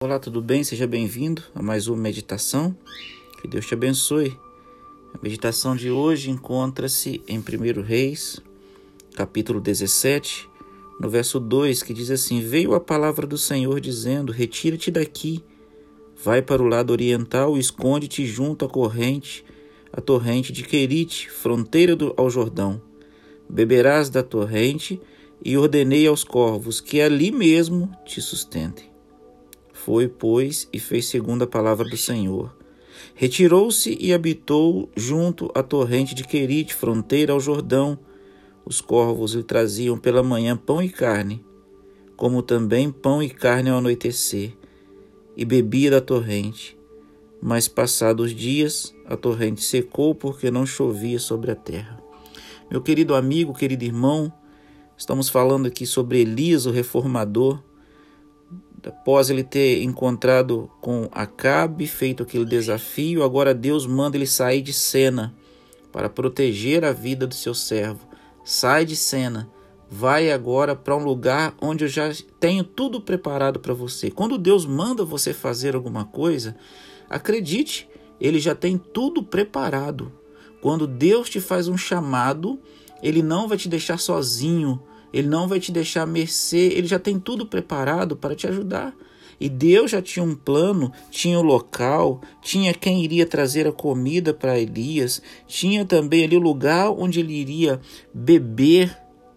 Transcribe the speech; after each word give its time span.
Olá, 0.00 0.20
tudo 0.20 0.40
bem? 0.40 0.62
Seja 0.62 0.86
bem-vindo 0.86 1.42
a 1.52 1.60
mais 1.60 1.88
uma 1.88 1.96
meditação. 1.96 2.72
Que 3.42 3.48
Deus 3.48 3.66
te 3.66 3.74
abençoe. 3.74 4.32
A 5.12 5.18
meditação 5.20 5.74
de 5.74 5.90
hoje 5.90 6.30
encontra-se 6.30 7.20
em 7.26 7.40
1 7.40 7.82
Reis, 7.82 8.40
capítulo 9.16 9.60
17, 9.60 10.48
no 11.00 11.10
verso 11.10 11.40
2, 11.40 11.82
que 11.82 11.92
diz 11.92 12.12
assim: 12.12 12.40
Veio 12.40 12.76
a 12.76 12.80
palavra 12.80 13.26
do 13.26 13.36
Senhor 13.36 13.80
dizendo: 13.80 14.30
Retira-te 14.30 14.88
daqui, 14.88 15.42
vai 16.22 16.42
para 16.42 16.62
o 16.62 16.68
lado 16.68 16.92
oriental 16.92 17.56
e 17.56 17.60
esconde-te 17.60 18.24
junto 18.24 18.64
à 18.64 18.68
corrente, 18.68 19.44
a 19.92 20.00
torrente 20.00 20.52
de 20.52 20.62
Querite, 20.62 21.28
fronteira 21.28 21.96
do, 21.96 22.14
ao 22.16 22.30
Jordão. 22.30 22.80
Beberás 23.50 24.08
da 24.08 24.22
torrente 24.22 25.00
e 25.44 25.56
ordenei 25.56 26.06
aos 26.06 26.22
corvos 26.22 26.80
que 26.80 27.00
ali 27.00 27.32
mesmo 27.32 27.90
te 28.06 28.22
sustentem. 28.22 28.96
Foi, 29.88 30.06
pois, 30.06 30.68
e 30.70 30.78
fez 30.78 31.06
segundo 31.06 31.44
a 31.44 31.46
palavra 31.46 31.88
do 31.88 31.96
Senhor. 31.96 32.54
Retirou-se 33.14 33.96
e 33.98 34.12
habitou 34.12 34.90
junto 34.94 35.50
à 35.54 35.62
torrente 35.62 36.14
de 36.14 36.24
Querite, 36.24 36.74
fronteira 36.74 37.32
ao 37.32 37.40
Jordão. 37.40 37.98
Os 38.66 38.82
corvos 38.82 39.32
lhe 39.32 39.42
traziam 39.42 39.96
pela 39.96 40.22
manhã 40.22 40.58
pão 40.58 40.82
e 40.82 40.90
carne, 40.90 41.42
como 42.18 42.42
também 42.42 42.90
pão 42.90 43.22
e 43.22 43.30
carne 43.30 43.70
ao 43.70 43.78
anoitecer, 43.78 44.52
e 45.34 45.42
bebia 45.42 45.90
da 45.90 46.02
torrente. 46.02 46.76
Mas 47.40 47.66
passados 47.66 48.34
dias, 48.34 48.94
a 49.06 49.16
torrente 49.16 49.64
secou 49.64 50.14
porque 50.14 50.50
não 50.50 50.66
chovia 50.66 51.18
sobre 51.18 51.50
a 51.50 51.56
terra. 51.56 51.98
Meu 52.70 52.82
querido 52.82 53.14
amigo, 53.14 53.54
querido 53.54 53.84
irmão, 53.84 54.30
estamos 54.98 55.30
falando 55.30 55.64
aqui 55.64 55.86
sobre 55.86 56.20
Elias, 56.20 56.66
o 56.66 56.70
reformador 56.70 57.66
após 58.88 59.28
ele 59.28 59.44
ter 59.44 59.82
encontrado 59.82 60.70
com 60.80 61.08
Acabe, 61.12 61.86
feito 61.86 62.22
aquele 62.22 62.46
desafio, 62.46 63.22
agora 63.22 63.52
Deus 63.52 63.86
manda 63.86 64.16
ele 64.16 64.26
sair 64.26 64.62
de 64.62 64.72
cena 64.72 65.34
para 65.92 66.08
proteger 66.08 66.84
a 66.84 66.92
vida 66.92 67.26
do 67.26 67.34
seu 67.34 67.52
servo. 67.52 68.00
Sai 68.42 68.86
de 68.86 68.96
cena, 68.96 69.50
vai 69.90 70.30
agora 70.30 70.74
para 70.74 70.96
um 70.96 71.04
lugar 71.04 71.54
onde 71.60 71.84
eu 71.84 71.88
já 71.88 72.10
tenho 72.40 72.64
tudo 72.64 72.98
preparado 72.98 73.60
para 73.60 73.74
você. 73.74 74.10
Quando 74.10 74.38
Deus 74.38 74.64
manda 74.64 75.04
você 75.04 75.34
fazer 75.34 75.74
alguma 75.74 76.06
coisa, 76.06 76.56
acredite, 77.10 77.86
ele 78.18 78.38
já 78.38 78.54
tem 78.54 78.78
tudo 78.78 79.22
preparado. 79.22 80.10
Quando 80.62 80.86
Deus 80.86 81.28
te 81.28 81.40
faz 81.40 81.68
um 81.68 81.76
chamado, 81.76 82.58
ele 83.02 83.22
não 83.22 83.46
vai 83.46 83.58
te 83.58 83.68
deixar 83.68 83.98
sozinho 83.98 84.82
ele 85.12 85.28
não 85.28 85.48
vai 85.48 85.60
te 85.60 85.72
deixar 85.72 86.06
mercê, 86.06 86.72
ele 86.74 86.86
já 86.86 86.98
tem 86.98 87.18
tudo 87.18 87.46
preparado 87.46 88.16
para 88.16 88.34
te 88.34 88.46
ajudar. 88.46 88.94
E 89.40 89.48
Deus 89.48 89.92
já 89.92 90.02
tinha 90.02 90.24
um 90.24 90.34
plano, 90.34 90.92
tinha 91.10 91.38
o 91.38 91.42
local, 91.42 92.20
tinha 92.42 92.74
quem 92.74 93.04
iria 93.04 93.24
trazer 93.24 93.68
a 93.68 93.72
comida 93.72 94.34
para 94.34 94.58
Elias, 94.58 95.22
tinha 95.46 95.84
também 95.84 96.24
ali 96.24 96.36
o 96.36 96.40
lugar 96.40 96.90
onde 96.90 97.20
ele 97.20 97.34
iria 97.34 97.80
beber, 98.12 98.96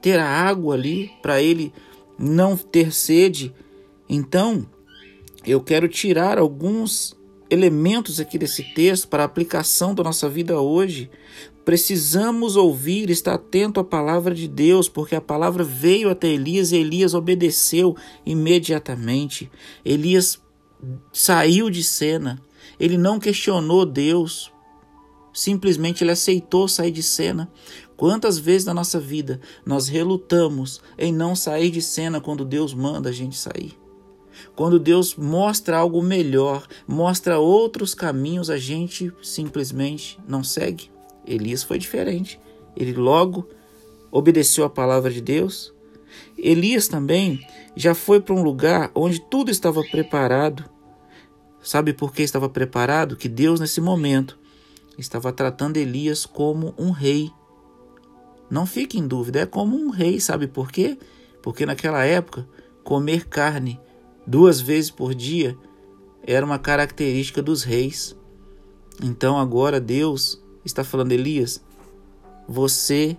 ter 0.00 0.18
a 0.18 0.26
água 0.26 0.74
ali 0.74 1.10
para 1.20 1.42
ele 1.42 1.72
não 2.18 2.56
ter 2.56 2.92
sede. 2.92 3.54
Então, 4.08 4.66
eu 5.44 5.60
quero 5.60 5.88
tirar 5.88 6.38
alguns 6.38 7.14
elementos 7.50 8.18
aqui 8.18 8.38
desse 8.38 8.62
texto 8.62 9.08
para 9.08 9.24
aplicação 9.24 9.94
da 9.94 10.02
nossa 10.02 10.26
vida 10.26 10.58
hoje, 10.58 11.10
Precisamos 11.64 12.56
ouvir, 12.56 13.08
estar 13.08 13.34
atento 13.34 13.78
à 13.78 13.84
palavra 13.84 14.34
de 14.34 14.48
Deus, 14.48 14.88
porque 14.88 15.14
a 15.14 15.20
palavra 15.20 15.62
veio 15.62 16.10
até 16.10 16.28
Elias 16.28 16.72
e 16.72 16.76
Elias 16.76 17.14
obedeceu 17.14 17.96
imediatamente. 18.26 19.50
Elias 19.84 20.40
saiu 21.12 21.70
de 21.70 21.84
cena, 21.84 22.42
ele 22.80 22.98
não 22.98 23.20
questionou 23.20 23.86
Deus, 23.86 24.52
simplesmente 25.32 26.02
ele 26.02 26.10
aceitou 26.10 26.66
sair 26.66 26.90
de 26.90 27.02
cena. 27.02 27.50
Quantas 27.96 28.38
vezes 28.38 28.66
na 28.66 28.74
nossa 28.74 28.98
vida 28.98 29.40
nós 29.64 29.86
relutamos 29.86 30.80
em 30.98 31.12
não 31.12 31.36
sair 31.36 31.70
de 31.70 31.80
cena 31.80 32.20
quando 32.20 32.44
Deus 32.44 32.74
manda 32.74 33.10
a 33.10 33.12
gente 33.12 33.36
sair? 33.38 33.78
Quando 34.56 34.80
Deus 34.80 35.14
mostra 35.14 35.78
algo 35.78 36.02
melhor, 36.02 36.66
mostra 36.88 37.38
outros 37.38 37.94
caminhos, 37.94 38.50
a 38.50 38.58
gente 38.58 39.12
simplesmente 39.22 40.18
não 40.26 40.42
segue. 40.42 40.91
Elias 41.26 41.62
foi 41.62 41.78
diferente. 41.78 42.40
Ele 42.76 42.92
logo 42.92 43.48
obedeceu 44.10 44.64
a 44.64 44.70
palavra 44.70 45.10
de 45.10 45.20
Deus. 45.20 45.72
Elias 46.36 46.88
também 46.88 47.46
já 47.74 47.94
foi 47.94 48.20
para 48.20 48.34
um 48.34 48.42
lugar 48.42 48.90
onde 48.94 49.20
tudo 49.20 49.50
estava 49.50 49.82
preparado. 49.82 50.64
Sabe 51.62 51.92
por 51.92 52.12
que 52.12 52.22
estava 52.22 52.48
preparado? 52.48 53.16
Que 53.16 53.28
Deus, 53.28 53.60
nesse 53.60 53.80
momento, 53.80 54.38
estava 54.98 55.32
tratando 55.32 55.76
Elias 55.76 56.26
como 56.26 56.74
um 56.76 56.90
rei. 56.90 57.30
Não 58.50 58.66
fique 58.66 58.98
em 58.98 59.06
dúvida, 59.06 59.40
é 59.40 59.46
como 59.46 59.76
um 59.76 59.90
rei. 59.90 60.20
Sabe 60.20 60.46
por 60.46 60.70
quê? 60.70 60.98
Porque 61.40 61.64
naquela 61.64 62.04
época, 62.04 62.46
comer 62.82 63.26
carne 63.28 63.80
duas 64.26 64.60
vezes 64.60 64.90
por 64.90 65.14
dia 65.14 65.56
era 66.22 66.44
uma 66.44 66.58
característica 66.58 67.40
dos 67.40 67.62
reis. 67.62 68.16
Então 69.02 69.38
agora 69.38 69.80
Deus 69.80 70.41
está 70.64 70.84
falando 70.84 71.12
Elias, 71.12 71.62
você 72.48 73.16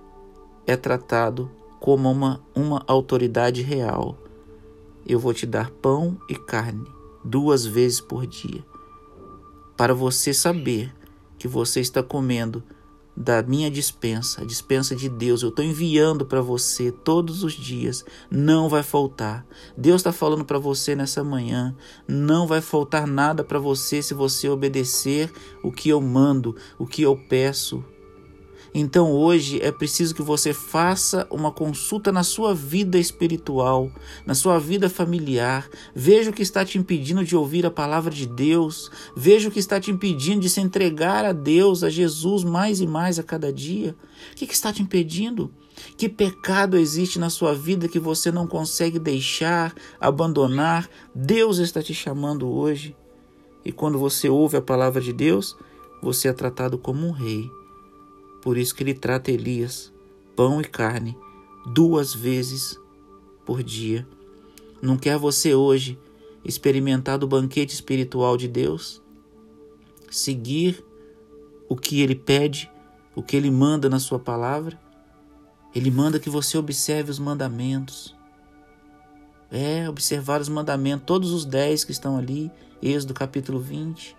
é 0.65 0.75
tratado 0.75 1.49
como 1.79 2.09
uma, 2.09 2.41
uma 2.55 2.83
autoridade 2.87 3.61
real. 3.61 4.17
Eu 5.05 5.19
vou 5.19 5.33
te 5.33 5.45
dar 5.45 5.69
pão 5.69 6.17
e 6.29 6.35
carne 6.35 6.87
duas 7.23 7.65
vezes 7.65 8.01
por 8.01 8.25
dia, 8.25 8.63
para 9.77 9.93
você 9.93 10.33
saber 10.33 10.93
que 11.37 11.47
você 11.47 11.79
está 11.79 12.03
comendo 12.03 12.63
da 13.16 13.44
minha 13.44 13.69
dispensa, 13.69 14.41
a 14.41 14.46
dispensa 14.46 14.96
de 14.96 15.07
Deus, 15.07 15.41
eu 15.41 15.50
estou 15.50 15.63
enviando 15.63 16.25
para 16.25 16.41
você 16.41 16.91
todos 16.91 17.44
os 17.44 17.53
dias, 17.53 18.03
não 18.29 18.68
vai 18.68 18.81
faltar. 18.81 19.46
Deus 19.78 20.01
está 20.01 20.12
falando 20.12 20.44
para 20.44 20.57
você 20.57 20.96
nessa 20.96 21.24
manhã, 21.24 21.75
não 22.07 22.47
vai 22.47 22.62
faltar 22.62 23.06
nada 23.06 23.44
para 23.44 23.59
você 23.59 24.01
se 24.01 24.13
você 24.13 24.50
obedecer 24.50 25.31
o 25.63 25.72
que 25.72 25.90
eu 25.90 26.01
mando, 26.01 26.56
o 26.78 26.88
que 26.88 27.03
eu 27.03 27.16
peço. 27.16 27.84
Então 28.75 29.11
hoje 29.11 29.61
é 29.61 29.72
preciso 29.72 30.16
que 30.16 30.23
você 30.23 30.51
faça 30.51 31.28
uma 31.29 31.51
consulta 31.51 32.11
na 32.11 32.23
sua 32.23 32.56
vida 32.56 32.97
espiritual, 32.97 33.91
na 34.25 34.34
sua 34.34 34.57
vida 34.57 34.89
familiar. 34.89 35.69
Veja 35.94 36.31
o 36.31 36.34
que 36.34 36.41
está 36.41 36.66
te 36.66 36.79
impedindo 36.79 37.23
de 37.23 37.35
ouvir 37.35 37.67
a 37.67 37.72
palavra 37.72 38.12
de 38.12 38.25
Deus. 38.25 38.89
Veja 39.16 39.47
o 39.47 39.51
que 39.51 39.59
está 39.59 39.79
te 39.79 39.91
impedindo 39.91 40.41
de 40.41 40.50
se 40.50 40.59
entregar 40.59 41.23
a 41.23 41.31
Deus, 41.31 41.83
a 41.83 41.89
Jesus, 41.89 42.44
mais 42.44 42.81
e 42.81 42.88
mais 42.88 43.19
a 43.19 43.23
cada 43.23 43.53
dia. 43.53 43.95
O 44.31 44.35
que, 44.35 44.51
está 44.51 44.73
te 44.73 44.81
impedindo? 44.81 45.53
Que 45.95 46.09
pecado 46.09 46.75
existe 46.75 47.19
na 47.19 47.29
sua 47.29 47.53
vida 47.53 47.88
que 47.88 48.00
você 48.00 48.31
não 48.31 48.47
consegue 48.47 48.97
deixar, 48.97 49.75
abandonar? 50.01 50.89
Deus 51.13 51.59
está 51.59 51.83
te 51.83 51.94
chamando 51.94 52.50
hoje. 52.50 52.95
E 53.63 53.72
quando 53.72 54.00
você 54.00 54.28
ouve 54.29 54.57
a 54.57 54.62
palavra 54.62 55.00
de 55.00 55.13
Deus, 55.13 55.56
você 56.01 56.28
é 56.28 56.33
tratado 56.33 56.78
como 56.78 57.07
um 57.07 57.12
rei 57.12 57.50
por 58.43 58.57
isso 58.57 58.75
que 58.75 58.83
ele 58.83 58.93
trata 58.93 59.31
Elias, 59.31 59.89
pão 60.35 60.59
e 60.59 60.65
carne, 60.65 61.17
duas 61.65 62.13
vezes 62.13 62.77
por 63.45 63.63
dia. 63.63 64.05
Não 64.81 64.97
quer 64.97 65.17
você 65.17 65.55
hoje 65.55 65.97
experimentar 66.43 67.17
do 67.17 67.25
banquete 67.25 67.73
espiritual 67.73 68.35
de 68.35 68.49
Deus? 68.49 69.01
Seguir 70.11 70.83
o 71.69 71.77
que 71.77 72.01
ele 72.01 72.15
pede, 72.15 72.69
o 73.15 73.23
que 73.23 73.37
ele 73.37 73.49
manda 73.49 73.89
na 73.89 73.97
sua 73.97 74.19
palavra? 74.19 74.77
Ele 75.73 75.89
manda 75.89 76.19
que 76.19 76.29
você 76.29 76.57
observe 76.57 77.09
os 77.09 77.19
mandamentos. 77.19 78.13
É, 79.49 79.87
observar 79.87 80.41
os 80.41 80.49
mandamentos, 80.49 81.05
todos 81.05 81.31
os 81.31 81.45
dez 81.45 81.85
que 81.85 81.93
estão 81.93 82.17
ali, 82.17 82.51
Êxodo 82.81 83.13
capítulo 83.13 83.62
20. 83.62 84.18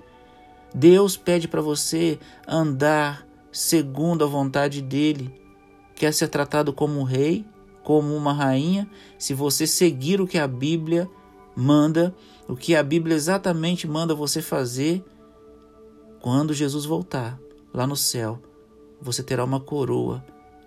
Deus 0.75 1.15
pede 1.15 1.47
para 1.47 1.61
você 1.61 2.19
andar 2.49 3.34
segundo 3.55 4.25
a 4.25 4.27
vontade 4.27 4.83
dele. 4.83 5.33
Quer 5.95 6.13
ser 6.13 6.27
tratado 6.27 6.73
como 6.73 6.99
um 6.99 7.05
rei, 7.05 7.47
como 7.85 8.17
uma 8.17 8.33
rainha, 8.33 8.91
se 9.17 9.33
você 9.33 9.65
seguir 9.65 10.21
o 10.21 10.27
que 10.27 10.39
a 10.39 10.49
Bíblia 10.49 11.09
manda, 11.55 12.13
o 12.49 12.57
que 12.57 12.75
a 12.75 12.83
Bíblia 12.83 13.15
exatamente 13.15 13.87
manda 13.87 14.13
você 14.13 14.43
fazer, 14.43 15.05
quando 16.21 16.53
Jesus 16.53 16.85
voltar 16.85 17.39
lá 17.73 17.87
no 17.87 17.95
céu, 17.95 18.43
você 19.01 19.23
terá 19.23 19.45
uma 19.45 19.61
coroa 19.61 20.25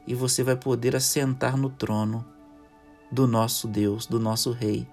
e 0.07 0.15
você 0.15 0.41
vai 0.41 0.55
poder 0.55 0.95
assentar 0.95 1.57
no 1.57 1.69
trono 1.69 2.25
do 3.11 3.27
nosso 3.27 3.67
Deus, 3.67 4.05
do 4.05 4.19
nosso 4.19 4.51
Rei. 4.51 4.87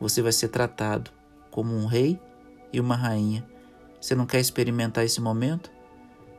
Você 0.00 0.22
vai 0.22 0.30
ser 0.30 0.48
tratado 0.48 1.10
como 1.50 1.74
um 1.74 1.86
rei 1.86 2.20
e 2.72 2.78
uma 2.78 2.94
rainha. 2.94 3.44
Você 4.00 4.14
não 4.14 4.26
quer 4.26 4.38
experimentar 4.38 5.04
esse 5.04 5.20
momento? 5.20 5.77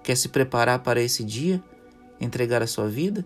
Quer 0.03 0.15
se 0.15 0.29
preparar 0.29 0.79
para 0.79 1.01
esse 1.01 1.23
dia? 1.23 1.63
Entregar 2.19 2.61
a 2.61 2.67
sua 2.67 2.87
vida? 2.87 3.25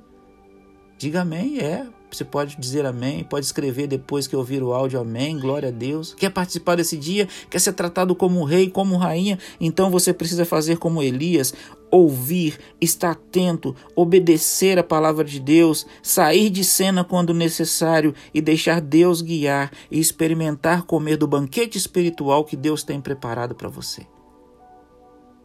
Diga 0.98 1.22
amém. 1.22 1.60
É, 1.60 1.86
Você 2.12 2.24
pode 2.24 2.56
dizer 2.58 2.86
amém, 2.86 3.24
pode 3.24 3.46
escrever 3.46 3.88
depois 3.88 4.28
que 4.28 4.36
ouvir 4.36 4.62
o 4.62 4.72
áudio 4.72 5.00
amém, 5.00 5.40
glória 5.40 5.70
a 5.70 5.72
Deus. 5.72 6.14
Quer 6.14 6.30
participar 6.30 6.76
desse 6.76 6.96
dia? 6.96 7.28
Quer 7.50 7.60
ser 7.60 7.74
tratado 7.74 8.16
como 8.16 8.44
rei, 8.44 8.70
como 8.70 8.98
rainha? 8.98 9.40
Então 9.60 9.90
você 9.90 10.14
precisa 10.14 10.46
fazer 10.46 10.78
como 10.78 11.02
Elias, 11.02 11.56
ouvir, 11.90 12.60
estar 12.80 13.12
atento, 13.12 13.76
obedecer 13.96 14.78
a 14.78 14.84
palavra 14.84 15.26
de 15.26 15.40
Deus, 15.40 15.88
sair 16.04 16.52
de 16.52 16.64
cena 16.64 17.04
quando 17.04 17.34
necessário 17.34 18.14
e 18.32 18.40
deixar 18.40 18.80
Deus 18.80 19.24
guiar 19.24 19.72
e 19.90 20.00
experimentar 20.00 20.84
comer 20.84 21.18
do 21.18 21.28
banquete 21.28 21.80
espiritual 21.80 22.46
que 22.46 22.56
Deus 22.56 22.84
tem 22.84 23.02
preparado 23.02 23.56
para 23.56 23.70
você. 23.70 24.06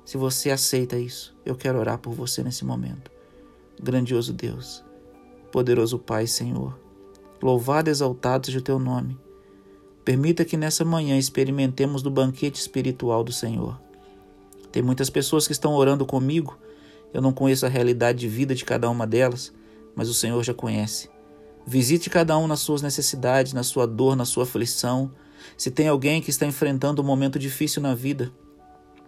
Se 0.08 0.16
você 0.16 0.50
aceita 0.50 0.98
isso, 0.98 1.36
eu 1.44 1.54
quero 1.54 1.78
orar 1.78 1.98
por 1.98 2.14
você 2.14 2.42
nesse 2.42 2.64
momento. 2.64 3.10
Grandioso 3.78 4.32
Deus, 4.32 4.82
poderoso 5.52 5.98
Pai, 5.98 6.26
Senhor, 6.26 6.80
louvado 7.42 7.90
e 7.90 7.92
exaltado 7.92 8.46
seja 8.46 8.58
o 8.58 8.62
teu 8.62 8.78
nome. 8.78 9.18
Permita 10.06 10.46
que 10.46 10.56
nessa 10.56 10.82
manhã 10.82 11.18
experimentemos 11.18 12.00
do 12.00 12.10
banquete 12.10 12.58
espiritual 12.58 13.22
do 13.22 13.32
Senhor. 13.32 13.78
Tem 14.72 14.82
muitas 14.82 15.10
pessoas 15.10 15.46
que 15.46 15.52
estão 15.52 15.74
orando 15.74 16.06
comigo. 16.06 16.58
Eu 17.12 17.20
não 17.20 17.30
conheço 17.30 17.66
a 17.66 17.68
realidade 17.68 18.20
de 18.20 18.28
vida 18.28 18.54
de 18.54 18.64
cada 18.64 18.88
uma 18.88 19.06
delas, 19.06 19.52
mas 19.94 20.08
o 20.08 20.14
Senhor 20.14 20.42
já 20.42 20.54
conhece. 20.54 21.10
Visite 21.66 22.08
cada 22.08 22.38
um 22.38 22.46
nas 22.46 22.60
suas 22.60 22.80
necessidades, 22.80 23.52
na 23.52 23.62
sua 23.62 23.86
dor, 23.86 24.16
na 24.16 24.24
sua 24.24 24.44
aflição. 24.44 25.12
Se 25.54 25.70
tem 25.70 25.86
alguém 25.86 26.22
que 26.22 26.30
está 26.30 26.46
enfrentando 26.46 27.02
um 27.02 27.04
momento 27.04 27.38
difícil 27.38 27.82
na 27.82 27.94
vida, 27.94 28.32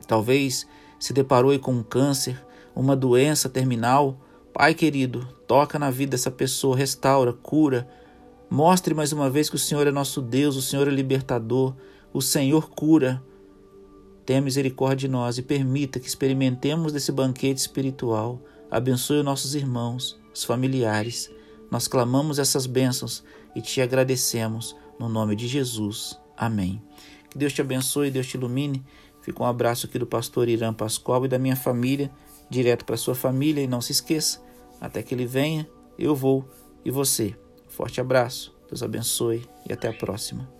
talvez 0.06 0.66
se 1.00 1.12
deparou 1.12 1.58
com 1.58 1.72
um 1.72 1.82
câncer, 1.82 2.40
uma 2.76 2.94
doença 2.94 3.48
terminal, 3.48 4.16
Pai 4.52 4.74
querido, 4.74 5.26
toca 5.46 5.78
na 5.78 5.90
vida 5.90 6.10
dessa 6.10 6.30
pessoa, 6.30 6.76
restaura, 6.76 7.32
cura. 7.32 7.88
Mostre 8.50 8.92
mais 8.92 9.12
uma 9.12 9.30
vez 9.30 9.48
que 9.48 9.54
o 9.54 9.58
Senhor 9.58 9.86
é 9.86 9.92
nosso 9.92 10.20
Deus, 10.20 10.56
o 10.56 10.62
Senhor 10.62 10.88
é 10.88 10.90
libertador, 10.90 11.74
o 12.12 12.20
Senhor 12.20 12.68
cura. 12.70 13.22
Tenha 14.26 14.40
misericórdia 14.40 15.08
de 15.08 15.08
nós 15.08 15.38
e 15.38 15.42
permita 15.42 16.00
que 16.00 16.08
experimentemos 16.08 16.92
desse 16.92 17.12
banquete 17.12 17.58
espiritual. 17.58 18.40
Abençoe 18.68 19.18
os 19.18 19.24
nossos 19.24 19.54
irmãos, 19.54 20.20
os 20.34 20.42
familiares. 20.42 21.30
Nós 21.70 21.86
clamamos 21.86 22.40
essas 22.40 22.66
bênçãos 22.66 23.22
e 23.54 23.62
te 23.62 23.80
agradecemos 23.80 24.76
no 24.98 25.08
nome 25.08 25.36
de 25.36 25.46
Jesus. 25.46 26.18
Amém. 26.36 26.82
Que 27.30 27.38
Deus 27.38 27.52
te 27.52 27.60
abençoe, 27.60 28.10
Deus 28.10 28.26
te 28.26 28.36
ilumine. 28.36 28.84
Fica 29.22 29.42
um 29.42 29.46
abraço 29.46 29.86
aqui 29.86 29.98
do 29.98 30.06
pastor 30.06 30.48
Irã 30.48 30.72
Pascoal 30.72 31.24
e 31.24 31.28
da 31.28 31.38
minha 31.38 31.56
família, 31.56 32.10
direto 32.48 32.84
para 32.84 32.96
sua 32.96 33.14
família. 33.14 33.62
E 33.62 33.66
não 33.66 33.80
se 33.80 33.92
esqueça, 33.92 34.42
até 34.80 35.02
que 35.02 35.14
ele 35.14 35.26
venha, 35.26 35.68
eu 35.98 36.14
vou 36.14 36.48
e 36.84 36.90
você. 36.90 37.36
Forte 37.68 38.00
abraço, 38.00 38.54
Deus 38.68 38.82
abençoe 38.82 39.46
e 39.68 39.72
até 39.72 39.88
a 39.88 39.92
próxima. 39.92 40.59